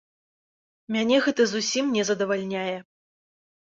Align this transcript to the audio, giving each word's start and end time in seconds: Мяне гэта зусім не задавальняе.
Мяне 0.95 1.21
гэта 1.27 1.41
зусім 1.53 1.95
не 2.01 2.09
задавальняе. 2.13 2.69